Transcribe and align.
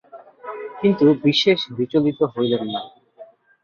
কিন্তু 0.79 1.05
বিশেষ 1.23 1.59
বিচলিত 1.77 2.19
হইলেন 2.33 2.63
না। 2.73 2.81